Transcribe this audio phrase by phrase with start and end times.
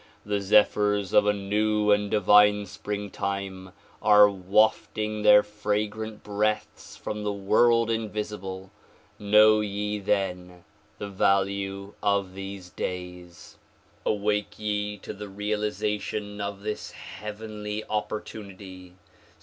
[0.25, 7.31] The zei)hyrs of a new and divine springtime are wafting their fragrant breaths from the
[7.31, 8.71] world invisible.
[9.19, 10.63] Know ye then
[10.97, 13.59] the value of these days.
[14.03, 18.95] Awake ye to the realization of this heavenly opportunity.